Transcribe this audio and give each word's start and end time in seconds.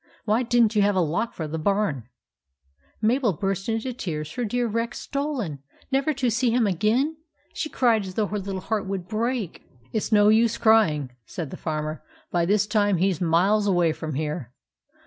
Why 0.25 0.41
did 0.41 0.63
n't 0.63 0.75
you 0.75 0.81
have 0.81 0.95
a 0.95 0.99
lock 0.99 1.35
for 1.35 1.47
the 1.47 1.59
barn?" 1.59 2.09
Mabel 3.03 3.33
burst 3.33 3.69
into 3.69 3.93
tears. 3.93 4.33
Her 4.33 4.43
dear 4.43 4.65
Rex 4.65 4.97
stolen! 4.99 5.59
Never 5.91 6.11
to 6.11 6.31
see 6.31 6.49
him 6.49 6.65
again! 6.65 7.17
She 7.53 7.69
cried 7.69 8.07
as 8.07 8.15
though 8.15 8.25
her 8.25 8.39
little 8.39 8.61
heart 8.61 8.87
would 8.87 9.07
break." 9.07 9.61
It 9.93 9.99
's 10.01 10.11
no 10.11 10.29
use 10.29 10.57
crying," 10.57 11.11
said 11.27 11.51
the 11.51 11.55
Farmer." 11.55 12.01
By 12.31 12.45
this 12.47 12.65
time 12.65 12.97
he 12.97 13.13
's 13.13 13.21
miles 13.21 13.67
away 13.67 13.91
from 13.91 14.15
here. 14.15 14.51